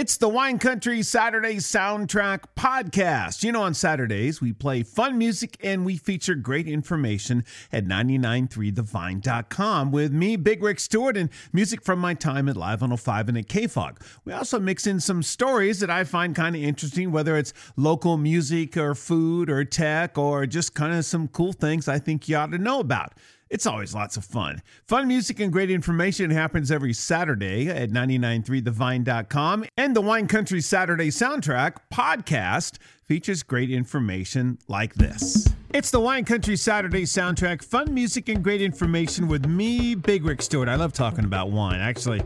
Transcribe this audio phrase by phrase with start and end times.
[0.00, 3.44] It's the Wine Country Saturday Soundtrack Podcast.
[3.44, 9.92] You know, on Saturdays, we play fun music and we feature great information at 993thevine.com
[9.92, 13.48] with me, Big Rick Stewart, and music from my time at Live 105 and at
[13.48, 13.98] KFOG.
[14.24, 18.16] We also mix in some stories that I find kind of interesting, whether it's local
[18.16, 22.36] music or food or tech or just kind of some cool things I think you
[22.36, 23.12] ought to know about.
[23.50, 24.62] It's always lots of fun.
[24.86, 29.64] Fun music and great information happens every Saturday at 993thevine.com.
[29.76, 35.48] And the Wine Country Saturday Soundtrack podcast features great information like this.
[35.74, 40.42] It's the Wine Country Saturday Soundtrack, fun music and great information with me, Big Rick
[40.42, 40.68] Stewart.
[40.68, 41.80] I love talking about wine.
[41.80, 42.22] Actually,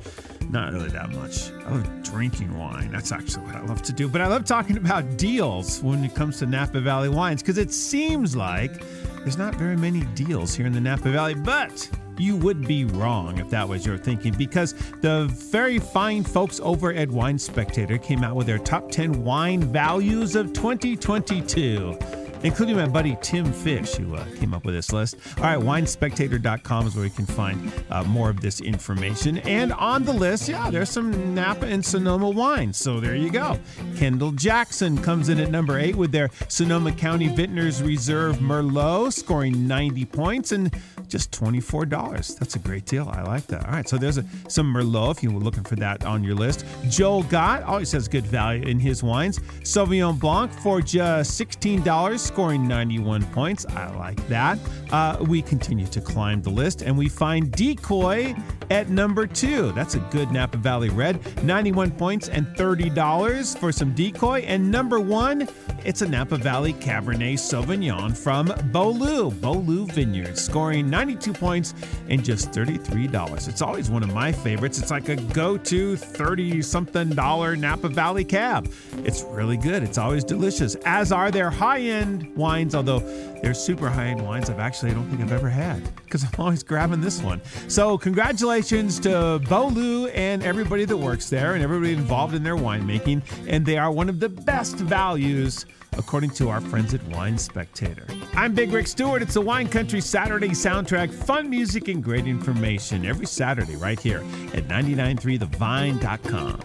[0.51, 1.51] not really that much.
[1.67, 2.93] I love drinking wine.
[2.93, 4.09] That's actually what I love to do.
[4.09, 7.73] But I love talking about deals when it comes to Napa Valley wines because it
[7.73, 8.83] seems like
[9.25, 11.89] there's not very many deals here in the Napa Valley, but
[12.19, 16.93] you would be wrong if that was your thinking because the very fine folks over
[16.93, 22.87] at Wine Spectator came out with their top 10 wine values of 2022 including my
[22.87, 25.17] buddy Tim Fish, who uh, came up with this list.
[25.39, 29.39] All right, winespectator.com is where you can find uh, more of this information.
[29.39, 32.77] And on the list, yeah, there's some Napa and Sonoma wines.
[32.77, 33.59] So there you go.
[33.97, 39.67] Kendall Jackson comes in at number eight with their Sonoma County Vintners Reserve Merlot, scoring
[39.67, 40.73] 90 points and
[41.15, 42.39] just $24.
[42.41, 43.09] That's a great deal.
[43.09, 43.65] I like that.
[43.67, 46.35] All right, so there's a, some Merlot if you were looking for that on your
[46.35, 46.65] list.
[46.89, 49.39] Joel Gott always has good value in his wines.
[49.63, 53.65] Sauvignon Blanc for just $16 scoring 91 points.
[53.65, 54.59] I like that.
[54.91, 58.35] Uh, we continue to climb the list and we find Decoy
[58.71, 59.71] at number two.
[59.73, 61.45] That's a good Napa Valley Red.
[61.45, 64.41] 91 points and $30 for some Decoy.
[64.41, 65.49] And number one,
[65.85, 71.75] it's a Napa Valley Cabernet Sauvignon from Beaulieu, Beaulieu Vineyards, scoring 92 points
[72.09, 73.47] and just $33.
[73.47, 74.79] It's always one of my favorites.
[74.79, 78.73] It's like a go to 30 something dollar Napa Valley cab.
[79.05, 79.83] It's really good.
[79.83, 83.01] It's always delicious, as are their high end wines, although
[83.43, 86.31] they're super high end wines I've actually, I don't think I've ever had because I'm
[86.39, 87.43] always grabbing this one.
[87.69, 93.21] So, congratulations to Beaulieu and everybody that works there and everybody involved in their winemaking.
[93.47, 95.67] And they are one of the best values
[95.97, 98.07] according to our friends at Wine Spectator.
[98.35, 99.23] I'm Big Rick Stewart.
[99.23, 104.19] It's the Wine Country Saturday soundtrack, fun music and great information every Saturday right here
[104.53, 106.61] at 993thevine.com.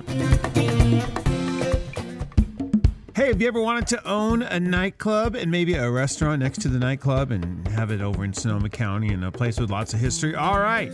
[3.15, 6.69] Hey, have you ever wanted to own a nightclub and maybe a restaurant next to
[6.69, 9.99] the nightclub and have it over in Sonoma County in a place with lots of
[9.99, 10.35] history?
[10.35, 10.91] All right.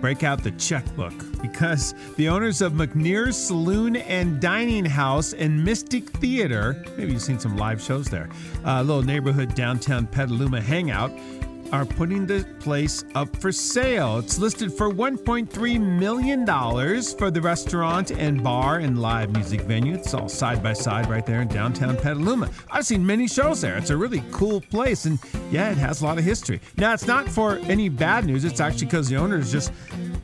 [0.00, 1.12] Break out the checkbook
[1.42, 7.38] because the owners of McNear's Saloon and Dining House and Mystic Theater, maybe you've seen
[7.38, 8.28] some live shows there,
[8.64, 11.12] a little neighborhood downtown Petaluma hangout,
[11.72, 14.18] are putting the place up for sale.
[14.18, 16.46] It's listed for $1.3 million
[17.18, 19.94] for the restaurant and bar and live music venue.
[19.94, 22.50] It's all side by side right there in downtown Petaluma.
[22.70, 23.76] I've seen many shows there.
[23.76, 25.18] It's a really cool place, and
[25.50, 26.60] yeah, it has a lot of history.
[26.76, 29.72] Now, it's not for any bad news, it's actually because the owners just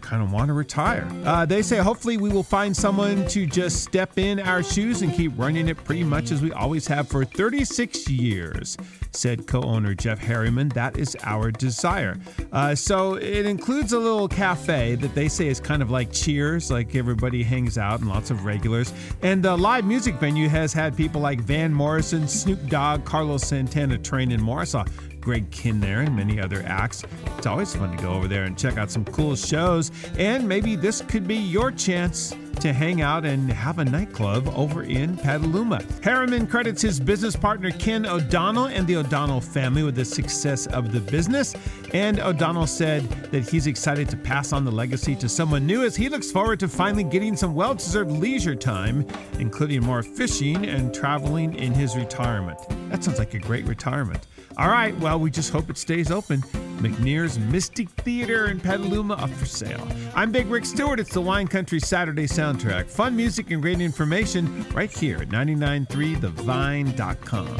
[0.01, 1.09] kind of want to retire.
[1.25, 5.12] Uh, they say hopefully we will find someone to just step in our shoes and
[5.12, 8.77] keep running it pretty much as we always have for 36 years,
[9.12, 10.69] said co owner Jeff Harriman.
[10.71, 12.19] That is our desire.
[12.53, 16.71] Uh, so it includes a little cafe that they say is kind of like Cheers,
[16.71, 18.93] like everybody hangs out and lots of regulars.
[19.23, 23.99] And the live music venue has had people like Van Morrison, Snoop Dogg, Carlos Santana
[23.99, 24.65] train in more.
[25.26, 25.50] Greg
[25.81, 27.03] there and many other acts.
[27.37, 29.91] It's always fun to go over there and check out some cool shows.
[30.16, 34.84] And maybe this could be your chance to hang out and have a nightclub over
[34.84, 35.82] in Petaluma.
[36.00, 40.92] Harriman credits his business partner Ken O'Donnell and the O'Donnell family with the success of
[40.92, 41.56] the business.
[41.92, 45.97] And O'Donnell said that he's excited to pass on the legacy to someone new as
[45.97, 49.04] he looks forward to finally getting some well deserved leisure time,
[49.41, 52.60] including more fishing and traveling in his retirement.
[52.91, 54.25] That sounds like a great retirement.
[54.59, 56.41] All right, well, we just hope it stays open.
[56.81, 59.87] McNear's Mystic Theater in Petaluma up for sale.
[60.15, 60.99] I'm Big Rick Stewart.
[60.99, 62.87] It's the Wine Country Saturday soundtrack.
[62.87, 67.57] Fun music and great information right here at 993thevine.com.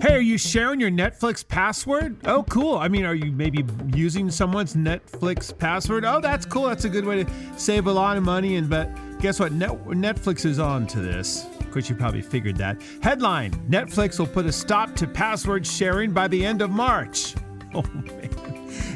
[0.00, 2.16] Hey, are you sharing your Netflix password?
[2.26, 2.78] Oh, cool.
[2.78, 6.04] I mean, are you maybe using someone's Netflix password?
[6.04, 6.68] Oh, that's cool.
[6.68, 8.54] That's a good way to save a lot of money.
[8.54, 8.88] And but
[9.18, 9.50] guess what?
[9.50, 11.44] Net- Netflix is on to this.
[11.68, 12.80] Of course, you probably figured that.
[13.02, 17.34] Headline Netflix will put a stop to password sharing by the end of March.
[17.74, 18.30] Oh, man.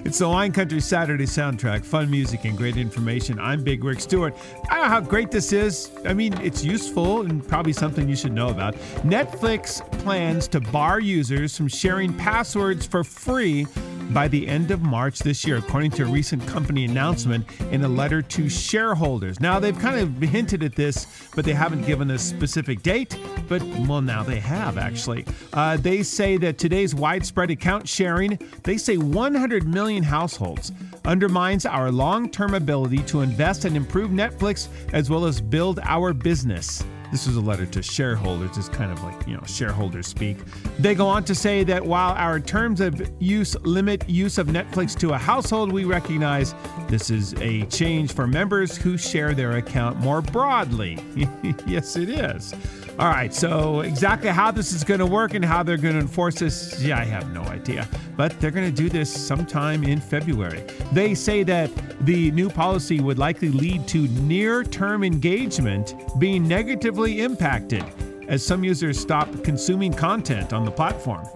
[0.07, 3.39] It's the Wine Country Saturday soundtrack, fun music and great information.
[3.39, 4.35] I'm Big Rick Stewart.
[4.71, 5.91] I don't know how great this is.
[6.07, 8.75] I mean, it's useful and probably something you should know about.
[9.05, 13.67] Netflix plans to bar users from sharing passwords for free
[14.11, 17.89] by the end of March this year, according to a recent company announcement in a
[17.89, 19.41] letter to shareholders.
[19.41, 23.17] Now, they've kind of hinted at this, but they haven't given a specific date.
[23.49, 25.25] But, well, now they have actually.
[25.53, 30.73] Uh, they say that today's widespread account sharing, they say 100 million households,
[31.05, 36.13] undermines our long term ability to invest and improve Netflix as well as build our
[36.13, 36.85] business.
[37.13, 38.57] This is a letter to shareholders.
[38.57, 40.39] It's kind of like, you know, shareholders speak.
[40.79, 44.99] They go on to say that while our terms of use limit use of Netflix
[45.01, 46.55] to a household, we recognize
[46.89, 50.99] this is a change for members who share their account more broadly.
[51.67, 52.55] yes, it is.
[52.99, 56.01] All right, so exactly how this is going to work and how they're going to
[56.01, 57.89] enforce this, yeah, I have no idea.
[58.17, 60.63] But they're going to do this sometime in February.
[60.93, 61.71] They say that
[62.05, 67.85] the new policy would likely lead to near term engagement being negatively impacted
[68.29, 71.27] as some users stop consuming content on the platform.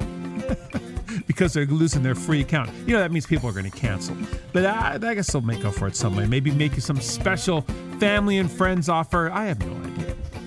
[1.27, 2.71] because they're losing their free account.
[2.87, 4.17] You know, that means people are going to cancel.
[4.53, 6.27] But I, I guess they'll make up for it some way.
[6.27, 7.63] Maybe make you some special
[7.99, 9.31] family and friends offer.
[9.31, 9.86] I have no idea.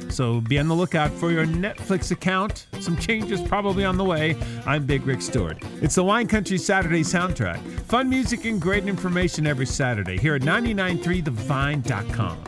[0.10, 2.68] So be on the lookout for your Netflix account.
[2.80, 4.36] Some changes probably on the way.
[4.66, 5.58] I'm Big Rick Stewart.
[5.82, 7.60] It's the Wine Country Saturday soundtrack.
[7.82, 12.44] Fun music and great information every Saturday here at 993thevine.com.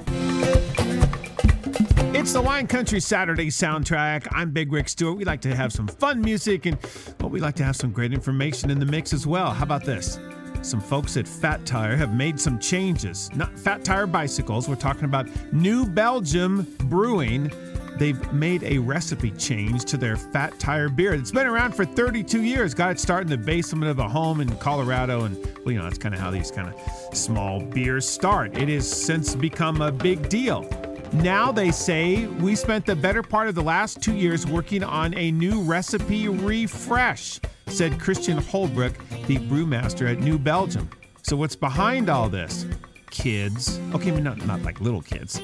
[2.13, 4.27] It's the Wine Country Saturday soundtrack.
[4.31, 5.17] I'm Big Rick Stewart.
[5.17, 6.77] We like to have some fun music and
[7.19, 9.51] well, we like to have some great information in the mix as well.
[9.51, 10.19] How about this?
[10.61, 13.31] Some folks at Fat Tire have made some changes.
[13.33, 17.51] Not Fat Tire bicycles, we're talking about New Belgium Brewing.
[17.97, 21.13] They've made a recipe change to their Fat Tire beer.
[21.13, 22.75] It's been around for 32 years.
[22.75, 25.25] Got it started in the basement of a home in Colorado.
[25.25, 25.35] And,
[25.65, 28.55] well, you know, that's kind of how these kind of small beers start.
[28.55, 30.69] It has since become a big deal.
[31.13, 35.13] Now they say we spent the better part of the last two years working on
[35.15, 37.39] a new recipe refresh
[37.71, 38.93] said Christian Holbrook,
[39.27, 40.89] the brewmaster at New Belgium.
[41.23, 42.65] So, what's behind all this?
[43.09, 43.79] Kids.
[43.93, 45.41] Okay, not, not like little kids.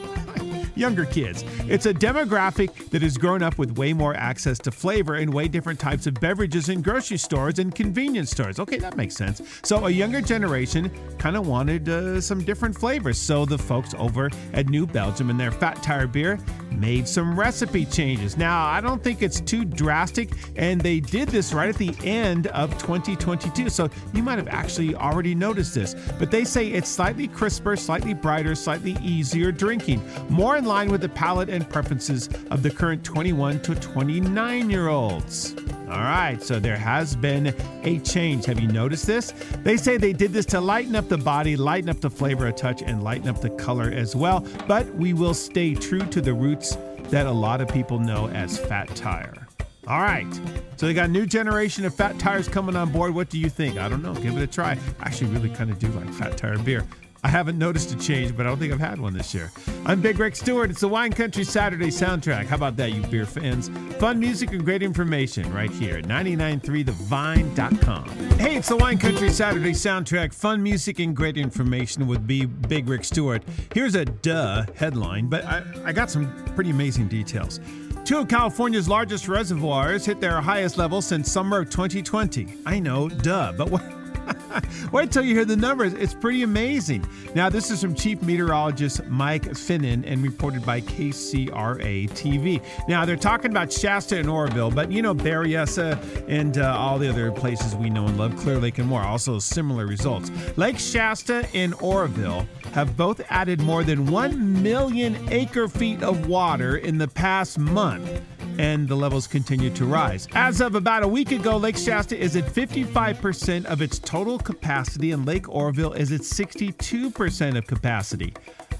[0.78, 1.44] Younger kids.
[1.68, 5.48] It's a demographic that has grown up with way more access to flavor and way
[5.48, 8.60] different types of beverages in grocery stores and convenience stores.
[8.60, 9.42] Okay, that makes sense.
[9.64, 13.18] So a younger generation kind of wanted uh, some different flavors.
[13.18, 16.40] So the folks over at New Belgium and their Fat Tire beer
[16.72, 18.38] made some recipe changes.
[18.38, 22.48] Now, I don't think it's too drastic, and they did this right at the end
[22.48, 23.70] of 2022.
[23.70, 25.96] So you might have actually already noticed this.
[26.20, 31.02] But they say it's slightly crisper, slightly brighter, slightly easier drinking, more in line with
[31.02, 35.56] the palate and preferences of the current 21 to 29 year olds.
[35.90, 38.46] All right, so there has been a change.
[38.46, 39.32] Have you noticed this?
[39.64, 42.52] They say they did this to lighten up the body, lighten up the flavor a
[42.52, 44.46] touch, and lighten up the color as well.
[44.68, 46.78] But we will stay true to the roots
[47.10, 49.48] that a lot of people know as Fat Tire.
[49.88, 50.28] All right,
[50.76, 53.16] so they got a new generation of Fat Tires coming on board.
[53.16, 53.78] What do you think?
[53.78, 54.14] I don't know.
[54.14, 54.72] Give it a try.
[55.00, 56.84] I actually really kind of do like Fat Tire beer.
[57.24, 59.52] I haven't noticed a change, but I don't think I've had one this year.
[59.86, 60.70] I'm Big Rick Stewart.
[60.70, 62.46] It's the Wine Country Saturday soundtrack.
[62.46, 63.70] How about that, you beer fans?
[64.00, 68.10] Fun music and great information right here at 993thevine.com.
[68.40, 70.34] Hey, it's the Wine Country Saturday soundtrack.
[70.34, 73.44] Fun music and great information with me, Big Rick Stewart.
[73.74, 77.60] Here's a duh headline, but I, I got some pretty amazing details.
[78.06, 82.48] Two of California's largest reservoirs hit their highest level since summer of 2020.
[82.66, 83.97] I know, duh, but what?
[84.92, 85.94] Wait till you hear the numbers.
[85.94, 87.06] It's pretty amazing.
[87.36, 92.64] Now, this is from Chief Meteorologist Mike Finan and reported by KCRA TV.
[92.88, 97.10] Now, they're talking about Shasta and Oroville, but you know, Berryessa and uh, all the
[97.10, 100.32] other places we know and love, Clear Lake and more, also similar results.
[100.58, 106.78] Lake Shasta and Oroville have both added more than 1 million acre feet of water
[106.78, 108.22] in the past month
[108.58, 110.28] and the levels continue to rise.
[110.34, 115.12] As of about a week ago, Lake Shasta is at 55% of its total capacity,
[115.12, 118.34] and Lake Oroville is at 62% of capacity.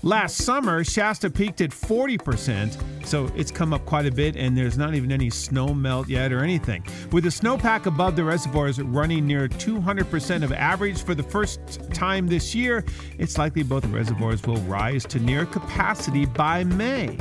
[0.04, 4.78] Last summer, Shasta peaked at 40%, so it's come up quite a bit, and there's
[4.78, 6.86] not even any snow melt yet or anything.
[7.12, 12.28] With the snowpack above the reservoirs running near 200% of average for the first time
[12.28, 12.86] this year,
[13.18, 17.18] it's likely both reservoirs will rise to near capacity by May.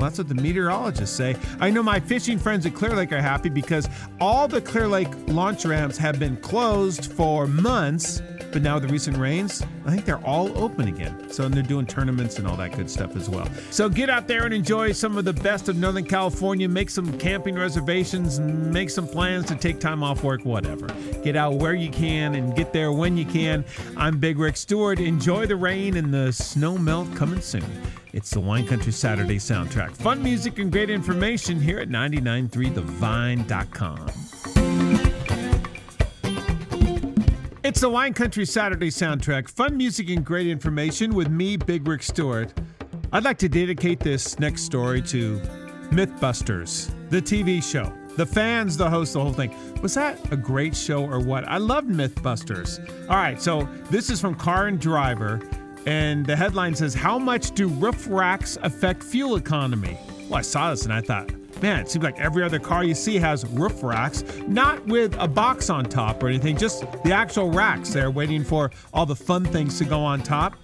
[0.00, 1.36] Well, that's what the meteorologists say.
[1.60, 3.86] I know my fishing friends at Clear Lake are happy because
[4.18, 8.88] all the Clear Lake launch ramps have been closed for months, but now with the
[8.88, 11.30] recent rains, I think they're all open again.
[11.30, 13.46] So they're doing tournaments and all that good stuff as well.
[13.70, 16.66] So get out there and enjoy some of the best of Northern California.
[16.66, 20.86] Make some camping reservations, make some plans to take time off work, whatever.
[21.22, 23.66] Get out where you can and get there when you can.
[23.98, 24.98] I'm Big Rick Stewart.
[24.98, 27.64] Enjoy the rain and the snow melt coming soon.
[28.12, 29.92] It's the Wine Country Saturday soundtrack.
[29.92, 34.06] Fun music and great information here at 993thevine.com.
[37.62, 39.48] It's the Wine Country Saturday soundtrack.
[39.48, 42.52] Fun music and great information with me, Big Rick Stewart.
[43.12, 45.38] I'd like to dedicate this next story to
[45.90, 47.92] Mythbusters, the TV show.
[48.16, 49.54] The fans, the host, the whole thing.
[49.82, 51.48] Was that a great show or what?
[51.48, 52.80] I loved Mythbusters.
[53.08, 55.40] All right, so this is from Car and Driver,
[55.86, 59.98] and the headline says, How much do roof racks affect fuel economy?
[60.28, 61.32] Well, I saw this and I thought,
[61.62, 65.28] man, it seems like every other car you see has roof racks, not with a
[65.28, 69.44] box on top or anything, just the actual racks there waiting for all the fun
[69.44, 70.54] things to go on top.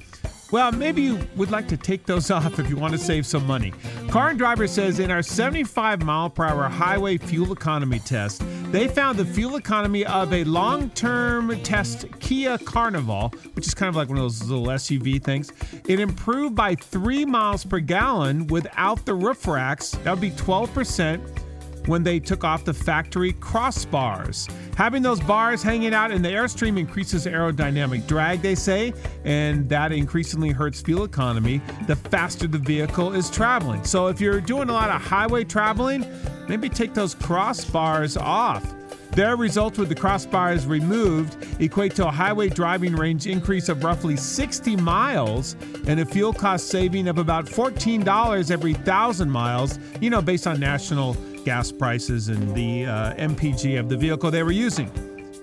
[0.53, 3.47] Well, maybe you would like to take those off if you want to save some
[3.47, 3.73] money.
[4.09, 8.87] Car and Driver says in our 75 mile per hour highway fuel economy test, they
[8.87, 13.97] found the fuel economy of a long term test Kia Carnival, which is kind of
[13.97, 15.53] like one of those little SUV things.
[15.87, 19.93] It improved by three miles per gallon without the roof racks.
[20.05, 21.46] That would be 12%
[21.87, 24.51] when they took off the factory crossbars.
[24.75, 28.93] Having those bars hanging out in the airstream increases aerodynamic drag, they say,
[29.25, 33.83] and that increasingly hurts fuel economy the faster the vehicle is traveling.
[33.85, 36.05] So if you're doing a lot of highway traveling,
[36.49, 38.75] maybe take those crossbars off.
[39.13, 44.15] Their results with the crossbars removed equate to a highway driving range increase of roughly
[44.15, 50.21] 60 miles and a fuel cost saving of about $14 every thousand miles, you know,
[50.21, 51.17] based on national
[51.47, 54.91] gas prices and the uh, MPG of the vehicle they were using.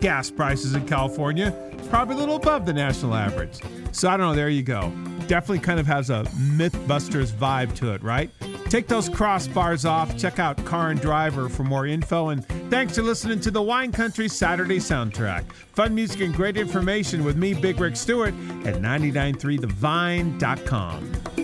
[0.02, 1.56] Gas prices in California,
[1.90, 3.62] probably a little above the national average.
[3.94, 4.92] So I don't know, there you go.
[5.28, 6.24] Definitely kind of has a
[6.58, 8.30] Mythbusters vibe to it, right?
[8.66, 10.18] Take those crossbars off.
[10.18, 12.28] Check out Car and Driver for more info.
[12.30, 15.54] And thanks for listening to the Wine Country Saturday soundtrack.
[15.54, 18.34] Fun music and great information with me, Big Rick Stewart,
[18.66, 21.43] at 993thevine.com.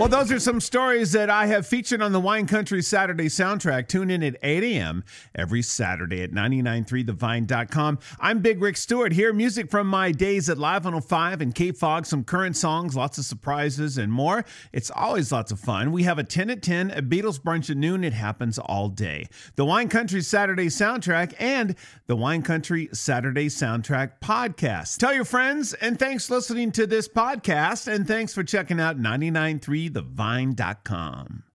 [0.00, 3.86] Well, those are some stories that I have featured on the Wine Country Saturday soundtrack.
[3.86, 5.04] Tune in at 8 a.m.
[5.34, 7.98] every Saturday at 993thevine.com.
[8.18, 9.34] I'm Big Rick Stewart here.
[9.34, 13.98] Music from my days at Live 105 and KFOG, some current songs, lots of surprises,
[13.98, 14.46] and more.
[14.72, 15.92] It's always lots of fun.
[15.92, 18.02] We have a 10 at 10, a Beatles brunch at noon.
[18.02, 19.26] It happens all day.
[19.56, 21.76] The Wine Country Saturday soundtrack and
[22.06, 24.96] the Wine Country Saturday soundtrack podcast.
[24.96, 28.96] Tell your friends, and thanks for listening to this podcast, and thanks for checking out
[28.96, 31.49] 993 thevine.com.